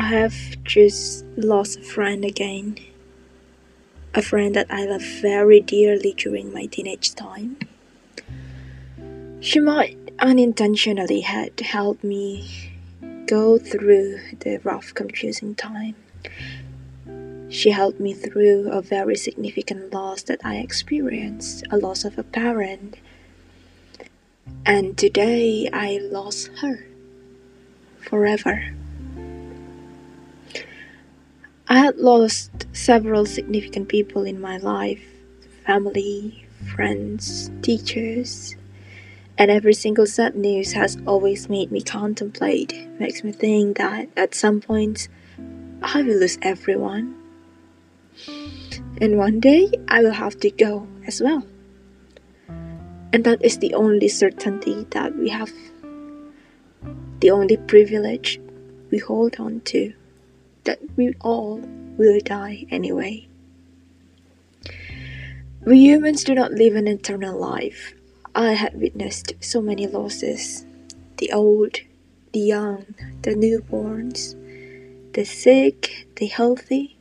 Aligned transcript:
I 0.00 0.04
have 0.04 0.64
just 0.64 1.26
lost 1.36 1.78
a 1.78 1.82
friend 1.82 2.24
again. 2.24 2.78
A 4.14 4.22
friend 4.22 4.54
that 4.54 4.70
I 4.70 4.86
loved 4.86 5.04
very 5.04 5.60
dearly 5.60 6.14
during 6.16 6.54
my 6.54 6.64
teenage 6.64 7.14
time. 7.14 7.58
She 9.40 9.60
might 9.60 9.98
unintentionally 10.18 11.20
had 11.20 11.60
helped 11.60 12.02
me 12.02 12.72
go 13.26 13.58
through 13.58 14.20
the 14.40 14.56
rough, 14.64 14.94
confusing 14.94 15.54
time. 15.54 15.96
She 17.50 17.68
helped 17.68 18.00
me 18.00 18.14
through 18.14 18.70
a 18.70 18.80
very 18.80 19.16
significant 19.16 19.92
loss 19.92 20.22
that 20.22 20.40
I 20.42 20.56
experienced 20.56 21.62
a 21.70 21.76
loss 21.76 22.06
of 22.06 22.16
a 22.18 22.22
parent. 22.22 22.96
And 24.64 24.96
today 24.96 25.68
I 25.70 25.98
lost 26.00 26.48
her 26.62 26.86
forever. 28.00 28.79
I 31.70 31.78
had 31.78 31.98
lost 31.98 32.66
several 32.72 33.24
significant 33.26 33.88
people 33.88 34.24
in 34.24 34.40
my 34.40 34.56
life 34.56 35.04
family, 35.64 36.44
friends, 36.74 37.48
teachers, 37.62 38.56
and 39.38 39.52
every 39.52 39.74
single 39.74 40.04
sad 40.04 40.34
news 40.34 40.72
has 40.72 40.98
always 41.06 41.48
made 41.48 41.70
me 41.70 41.80
contemplate, 41.80 42.74
makes 42.98 43.22
me 43.22 43.30
think 43.30 43.78
that 43.78 44.08
at 44.16 44.34
some 44.34 44.60
point 44.60 45.06
I 45.80 46.02
will 46.02 46.18
lose 46.18 46.38
everyone. 46.42 47.14
And 49.00 49.16
one 49.16 49.38
day 49.38 49.70
I 49.86 50.02
will 50.02 50.18
have 50.24 50.40
to 50.40 50.50
go 50.50 50.88
as 51.06 51.22
well. 51.22 51.46
And 53.12 53.22
that 53.22 53.44
is 53.44 53.58
the 53.58 53.74
only 53.74 54.08
certainty 54.08 54.88
that 54.90 55.14
we 55.14 55.28
have, 55.28 55.52
the 57.20 57.30
only 57.30 57.58
privilege 57.58 58.40
we 58.90 58.98
hold 58.98 59.38
on 59.38 59.60
to, 59.66 59.94
that 60.64 60.78
we 60.96 61.14
all 61.20 61.58
will 61.96 62.20
die 62.20 62.66
anyway. 62.70 63.26
We 65.64 65.78
humans 65.80 66.24
do 66.24 66.34
not 66.34 66.52
live 66.52 66.74
an 66.74 66.88
eternal 66.88 67.38
life. 67.38 67.94
I 68.34 68.52
had 68.52 68.80
witnessed 68.80 69.34
so 69.40 69.60
many 69.60 69.86
losses 69.86 70.64
the 71.18 71.32
old, 71.32 71.76
the 72.32 72.40
young, 72.40 72.86
the 73.22 73.34
newborns, 73.34 74.34
the 75.12 75.24
sick, 75.24 76.06
the 76.16 76.26
healthy. 76.26 76.96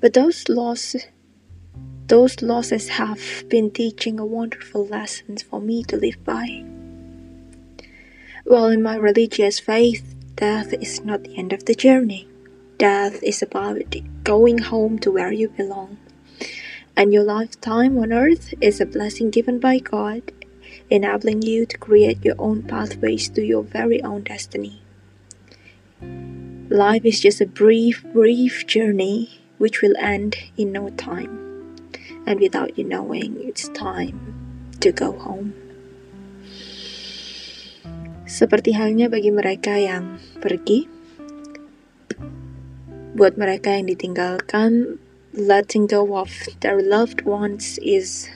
But 0.00 0.14
those 0.14 0.48
losses 0.48 1.06
those 2.06 2.42
losses 2.42 2.88
have 2.90 3.48
been 3.48 3.70
teaching 3.70 4.20
a 4.20 4.26
wonderful 4.26 4.86
lessons 4.86 5.42
for 5.42 5.58
me 5.58 5.82
to 5.84 5.96
live 5.96 6.22
by. 6.22 6.62
Well, 8.44 8.66
in 8.66 8.82
my 8.82 8.96
religious 8.96 9.58
faith, 9.58 10.13
death 10.36 10.72
is 10.72 11.04
not 11.04 11.24
the 11.24 11.36
end 11.36 11.52
of 11.52 11.64
the 11.64 11.74
journey. 11.74 12.28
Death 12.78 13.22
is 13.22 13.42
about 13.42 13.94
going 14.24 14.58
home 14.58 14.98
to 14.98 15.10
where 15.10 15.32
you 15.32 15.48
belong 15.48 15.98
and 16.96 17.12
your 17.12 17.24
lifetime 17.24 17.98
on 17.98 18.12
earth 18.12 18.54
is 18.60 18.80
a 18.80 18.86
blessing 18.86 19.30
given 19.30 19.58
by 19.58 19.78
God, 19.78 20.22
enabling 20.90 21.42
you 21.42 21.66
to 21.66 21.78
create 21.78 22.24
your 22.24 22.36
own 22.38 22.62
pathways 22.62 23.28
to 23.30 23.42
your 23.42 23.62
very 23.62 24.02
own 24.02 24.22
destiny. 24.22 24.82
Life 26.70 27.04
is 27.04 27.20
just 27.20 27.40
a 27.40 27.46
brief, 27.46 28.04
brief 28.12 28.66
journey 28.66 29.40
which 29.58 29.82
will 29.82 29.96
end 29.98 30.36
in 30.56 30.72
no 30.72 30.90
time, 30.90 31.76
and 32.26 32.40
without 32.40 32.78
you 32.78 32.84
knowing, 32.84 33.36
it's 33.42 33.68
time 33.70 34.74
to 34.80 34.92
go 34.92 35.12
home. 35.12 35.54
Seperti 38.34 38.74
halnya 38.74 39.06
bagi 39.06 39.30
mereka 39.30 39.78
yang 39.78 40.18
pergi, 40.42 40.90
buat 43.14 43.38
mereka 43.38 43.78
yang 43.78 43.86
ditinggalkan, 43.86 44.98
letting 45.30 45.86
go 45.86 46.18
of 46.18 46.34
their 46.58 46.82
loved 46.82 47.22
ones 47.22 47.78
is 47.78 48.26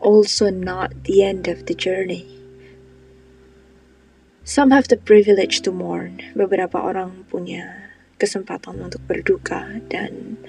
also 0.00 0.48
not 0.48 0.88
the 1.04 1.20
end 1.20 1.52
of 1.52 1.68
the 1.68 1.76
journey. 1.76 2.24
Some 4.48 4.72
have 4.72 4.88
the 4.88 4.96
privilege 4.96 5.60
to 5.68 5.70
mourn. 5.70 6.24
Beberapa 6.32 6.80
orang 6.80 7.28
punya 7.28 7.92
kesempatan 8.16 8.80
untuk 8.80 9.04
berduka 9.04 9.84
dan 9.92 10.40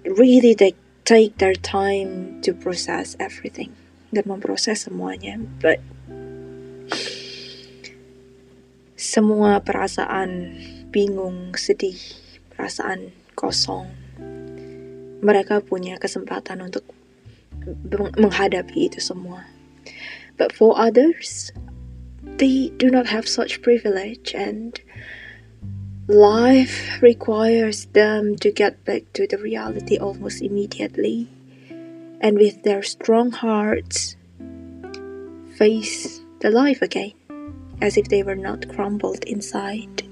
really 0.00 0.56
they 0.56 0.72
take 1.04 1.36
their 1.36 1.52
time 1.52 2.40
to 2.40 2.56
process 2.56 3.20
everything 3.20 3.76
dan 4.16 4.24
memproses 4.24 4.88
semuanya. 4.88 5.36
But 5.60 5.84
semua 8.98 9.62
perasaan 9.62 10.58
bingung, 10.90 11.54
sedih, 11.54 11.96
perasaan 12.50 13.14
kosong 13.38 13.86
mereka 15.22 15.58
punya 15.62 15.98
kesempatan 15.98 16.62
untuk 16.62 16.86
menghadapi 18.18 18.90
itu 18.90 19.02
semua. 19.02 19.46
But 20.38 20.54
for 20.54 20.78
others, 20.78 21.50
they 22.38 22.70
do 22.78 22.86
not 22.86 23.10
have 23.10 23.26
such 23.26 23.62
privilege 23.62 24.30
and 24.30 24.78
life 26.06 27.02
requires 27.02 27.90
them 27.92 28.38
to 28.40 28.54
get 28.54 28.78
back 28.86 29.10
to 29.18 29.26
the 29.26 29.36
reality 29.36 29.98
almost 29.98 30.40
immediately 30.40 31.28
and 32.22 32.38
with 32.38 32.62
their 32.62 32.80
strong 32.80 33.34
hearts 33.34 34.16
face 35.58 36.22
the 36.40 36.48
life 36.48 36.80
again 36.80 37.17
as 37.80 37.96
if 37.96 38.08
they 38.08 38.22
were 38.22 38.34
not 38.34 38.68
crumbled 38.68 39.24
inside. 39.24 40.02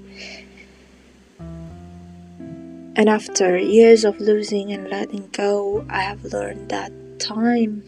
And 1.39 3.09
after 3.09 3.57
years 3.57 4.03
of 4.03 4.19
losing 4.19 4.71
and 4.71 4.89
letting 4.89 5.29
go, 5.31 5.85
I 5.89 6.01
have 6.01 6.23
learned 6.23 6.69
that 6.69 6.91
time 7.19 7.83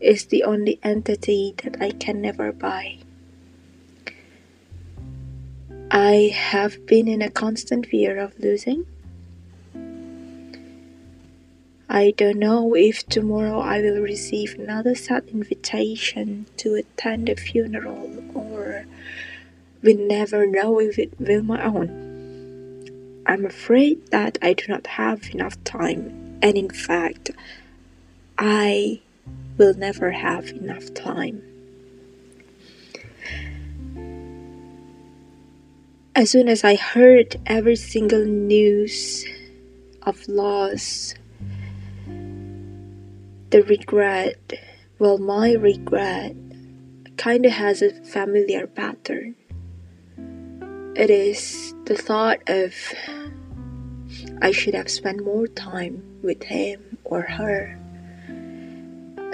is 0.00 0.26
the 0.26 0.44
only 0.44 0.78
entity 0.82 1.54
that 1.64 1.80
I 1.80 1.90
can 1.90 2.20
never 2.20 2.52
buy. 2.52 2.98
I 5.90 6.32
have 6.34 6.86
been 6.86 7.08
in 7.08 7.22
a 7.22 7.30
constant 7.30 7.86
fear 7.86 8.18
of 8.18 8.38
losing. 8.38 8.86
I 11.88 12.12
don't 12.16 12.38
know 12.38 12.74
if 12.74 13.06
tomorrow 13.06 13.60
I 13.60 13.80
will 13.80 14.00
receive 14.00 14.54
another 14.58 14.94
sad 14.94 15.28
invitation 15.28 16.46
to 16.56 16.74
attend 16.74 17.28
a 17.28 17.36
funeral 17.36 18.13
we 19.84 19.92
never 19.92 20.46
know 20.46 20.80
if 20.80 20.98
it 20.98 21.12
will 21.20 21.42
my 21.42 21.62
own. 21.62 23.22
I'm 23.26 23.44
afraid 23.44 24.10
that 24.10 24.38
I 24.40 24.54
do 24.54 24.64
not 24.68 24.86
have 24.86 25.28
enough 25.34 25.62
time, 25.64 26.38
and 26.40 26.56
in 26.56 26.70
fact, 26.70 27.30
I 28.38 29.02
will 29.58 29.74
never 29.74 30.10
have 30.10 30.48
enough 30.48 30.92
time. 30.94 31.42
As 36.16 36.30
soon 36.30 36.48
as 36.48 36.64
I 36.64 36.76
heard 36.76 37.36
every 37.44 37.76
single 37.76 38.24
news 38.24 39.26
of 40.02 40.26
loss, 40.28 41.14
the 43.50 43.62
regret, 43.68 44.54
well, 44.98 45.18
my 45.18 45.52
regret 45.52 46.34
kind 47.18 47.44
of 47.44 47.52
has 47.52 47.82
a 47.82 47.92
familiar 48.04 48.66
pattern. 48.66 49.34
It 50.96 51.10
is 51.10 51.74
the 51.86 51.96
thought 51.96 52.38
of 52.46 52.72
I 54.40 54.52
should 54.52 54.74
have 54.74 54.88
spent 54.88 55.24
more 55.24 55.48
time 55.48 56.20
with 56.22 56.44
him 56.44 56.98
or 57.02 57.22
her. 57.22 57.76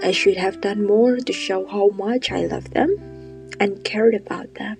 I 0.03 0.10
should 0.10 0.38
have 0.38 0.62
done 0.62 0.87
more 0.87 1.19
to 1.19 1.32
show 1.34 1.66
how 1.66 1.88
much 1.88 2.32
I 2.32 2.47
love 2.47 2.71
them 2.71 3.51
and 3.60 3.84
cared 3.84 4.15
about 4.15 4.54
them. 4.54 4.78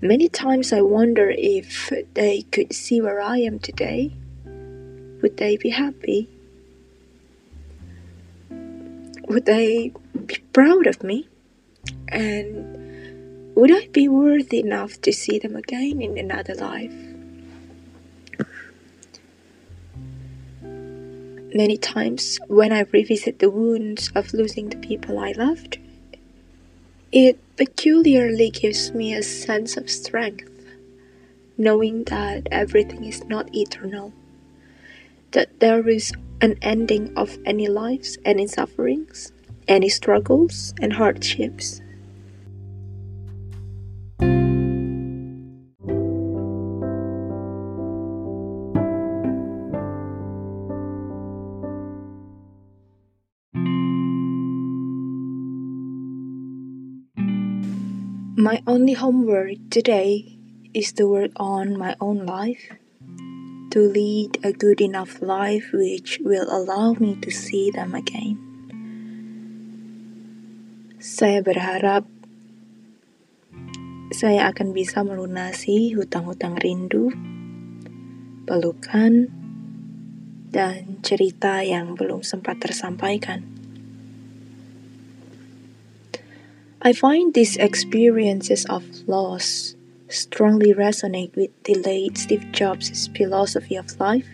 Many 0.00 0.28
times 0.28 0.72
I 0.72 0.80
wonder 0.80 1.30
if 1.30 1.92
they 2.14 2.42
could 2.50 2.72
see 2.72 3.00
where 3.00 3.20
I 3.20 3.38
am 3.38 3.60
today. 3.60 4.12
Would 5.22 5.36
they 5.36 5.56
be 5.56 5.70
happy? 5.70 6.28
Would 9.28 9.46
they 9.46 9.92
be 10.26 10.38
proud 10.52 10.88
of 10.88 11.04
me? 11.04 11.28
And 12.08 12.87
would 13.58 13.72
I 13.72 13.88
be 13.88 14.06
worthy 14.06 14.60
enough 14.60 15.00
to 15.00 15.12
see 15.12 15.40
them 15.40 15.56
again 15.56 16.00
in 16.00 16.16
another 16.16 16.54
life? 16.54 16.94
Many 20.62 21.76
times 21.76 22.38
when 22.46 22.70
I 22.72 22.86
revisit 22.92 23.40
the 23.40 23.50
wounds 23.50 24.12
of 24.14 24.32
losing 24.32 24.68
the 24.68 24.76
people 24.76 25.18
I 25.18 25.32
loved, 25.32 25.78
it 27.10 27.40
peculiarly 27.56 28.50
gives 28.50 28.92
me 28.92 29.12
a 29.12 29.24
sense 29.24 29.76
of 29.76 29.90
strength, 29.90 30.52
knowing 31.56 32.04
that 32.04 32.46
everything 32.52 33.06
is 33.06 33.24
not 33.24 33.52
eternal, 33.52 34.12
that 35.32 35.58
there 35.58 35.88
is 35.88 36.12
an 36.40 36.54
ending 36.62 37.12
of 37.16 37.36
any 37.44 37.66
lives, 37.66 38.18
any 38.24 38.46
sufferings, 38.46 39.32
any 39.66 39.88
struggles 39.88 40.74
and 40.80 40.92
hardships. 40.92 41.80
My 58.38 58.62
only 58.70 58.94
homework 58.94 59.58
today 59.66 60.38
is 60.70 60.94
to 60.94 61.10
work 61.10 61.34
on 61.42 61.74
my 61.74 61.98
own 61.98 62.22
life, 62.22 62.70
to 63.74 63.82
lead 63.82 64.38
a 64.46 64.54
good 64.54 64.78
enough 64.78 65.18
life 65.18 65.74
which 65.74 66.22
will 66.22 66.46
allow 66.46 66.94
me 67.02 67.18
to 67.18 67.34
see 67.34 67.74
them 67.74 67.98
again. 67.98 68.38
Saya 71.02 71.42
berharap 71.42 72.06
saya 74.14 74.54
akan 74.54 74.70
bisa 74.70 75.02
melunasi 75.02 75.98
hutang-hutang 75.98 76.62
rindu, 76.62 77.10
pelukan, 78.46 79.34
dan 80.54 81.02
cerita 81.02 81.66
yang 81.66 81.98
belum 81.98 82.22
sempat 82.22 82.62
tersampaikan. 82.62 83.57
I 86.88 86.96
find 86.96 87.36
these 87.36 87.60
experiences 87.60 88.64
of 88.64 88.80
loss 89.04 89.76
strongly 90.08 90.72
resonate 90.72 91.36
with 91.36 91.52
the 91.68 91.76
late 91.84 92.16
Steve 92.16 92.48
Jobs' 92.48 93.12
philosophy 93.12 93.76
of 93.76 93.92
life. 94.00 94.24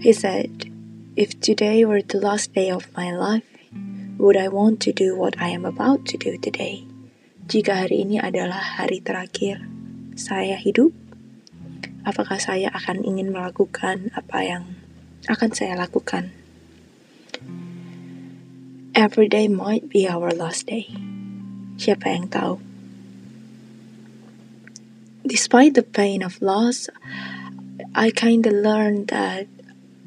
He 0.00 0.16
said, 0.16 0.72
If 1.14 1.36
today 1.44 1.84
were 1.84 2.00
the 2.00 2.24
last 2.24 2.56
day 2.56 2.72
of 2.72 2.88
my 2.96 3.12
life, 3.12 3.44
would 4.16 4.40
I 4.40 4.48
want 4.48 4.80
to 4.88 4.96
do 4.96 5.12
what 5.12 5.36
I 5.36 5.52
am 5.52 5.68
about 5.68 6.08
to 6.08 6.16
do 6.16 6.40
today? 6.40 6.88
Jika 7.44 7.84
hari 7.84 8.08
ini 8.08 8.24
adalah 8.24 8.80
hari 8.80 9.04
terakhir 9.04 9.60
saya 10.16 10.56
hidup, 10.56 10.96
apakah 12.08 12.40
saya 12.40 12.72
akan 12.72 13.04
ingin 13.04 13.28
melakukan 13.28 14.08
apa 14.16 14.40
yang 14.40 14.64
akan 15.28 15.52
saya 15.52 15.76
lakukan? 15.76 16.32
Every 18.92 19.24
day 19.24 19.48
might 19.48 19.88
be 19.88 20.04
our 20.04 20.36
last 20.36 20.68
day. 20.68 20.92
Siapa 21.80 22.12
yang 22.12 22.28
tahu? 22.28 22.60
Despite 25.24 25.72
the 25.72 25.80
pain 25.80 26.20
of 26.20 26.44
loss, 26.44 26.92
I 27.96 28.12
kinda 28.12 28.52
learned 28.52 29.08
that 29.08 29.48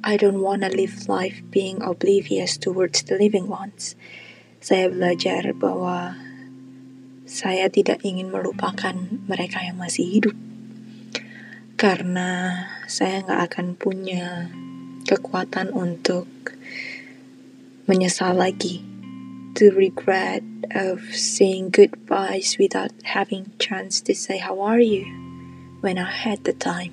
I 0.06 0.22
don't 0.22 0.38
wanna 0.38 0.70
live 0.70 1.10
life 1.10 1.42
being 1.50 1.82
oblivious 1.82 2.62
towards 2.62 3.02
the 3.10 3.18
living 3.18 3.50
ones. 3.50 3.98
Saya 4.62 4.94
belajar 4.94 5.58
bahwa 5.58 6.22
saya 7.26 7.74
tidak 7.74 8.06
ingin 8.06 8.30
melupakan 8.30 8.94
mereka 9.26 9.66
yang 9.66 9.82
masih 9.82 10.06
hidup. 10.06 10.38
Karena 11.74 12.62
saya 12.86 13.26
nggak 13.26 13.42
akan 13.50 13.68
punya 13.82 14.54
kekuatan 15.10 15.74
untuk 15.74 16.30
menyesal 17.86 18.34
lagi. 18.34 18.82
To 19.56 19.72
regret 19.72 20.44
of 20.74 21.16
saying 21.16 21.70
goodbyes 21.70 22.58
without 22.60 22.92
having 23.16 23.54
chance 23.56 24.02
to 24.04 24.12
say 24.12 24.42
how 24.42 24.60
are 24.60 24.82
you 24.82 25.08
when 25.80 26.02
I 26.02 26.10
had 26.10 26.44
the 26.44 26.52
time. 26.52 26.92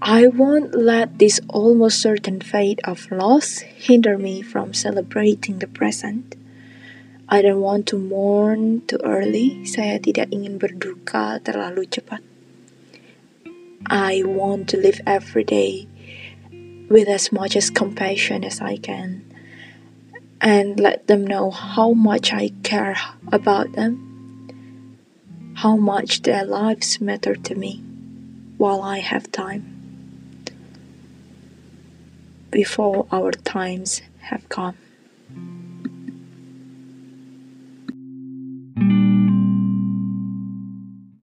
I 0.00 0.26
won't 0.26 0.74
let 0.74 1.18
this 1.18 1.42
almost 1.50 2.00
certain 2.00 2.40
fate 2.40 2.80
of 2.82 3.10
loss 3.10 3.66
hinder 3.66 4.16
me 4.16 4.40
from 4.40 4.72
celebrating 4.72 5.58
the 5.58 5.68
present. 5.68 6.34
I 7.28 7.42
don't 7.42 7.60
want 7.60 7.86
to 7.90 7.98
mourn 7.98 8.82
too 8.86 8.98
early. 9.02 9.66
Saya 9.66 9.98
tidak 9.98 10.30
ingin 10.30 10.58
berduka 10.62 11.38
terlalu 11.42 11.86
cepat. 11.86 12.22
I 13.86 14.22
want 14.22 14.70
to 14.72 14.78
live 14.78 15.02
every 15.06 15.44
day 15.44 15.91
with 16.92 17.08
as 17.08 17.32
much 17.32 17.56
as 17.56 17.70
compassion 17.70 18.44
as 18.44 18.60
I 18.60 18.76
can 18.76 19.24
and 20.42 20.78
let 20.78 21.06
them 21.06 21.26
know 21.26 21.50
how 21.50 21.92
much 21.92 22.34
I 22.34 22.50
care 22.62 22.98
about 23.32 23.72
them, 23.72 23.94
how 25.54 25.76
much 25.76 26.20
their 26.20 26.44
lives 26.44 27.00
matter 27.00 27.34
to 27.34 27.54
me 27.54 27.82
while 28.58 28.82
I 28.82 28.98
have 28.98 29.32
time. 29.32 29.64
Before 32.50 33.06
our 33.10 33.32
times 33.32 34.02
have 34.20 34.46
come. 34.50 34.81